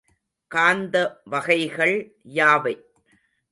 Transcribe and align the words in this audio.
காந்த 0.51 0.95
வகைகள் 1.25 1.95
யாவை? 2.35 2.75